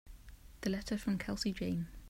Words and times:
The 0.61 0.71
letter 0.71 0.97
from 0.97 1.19
Kelsey 1.19 1.53
Jane. 1.53 1.85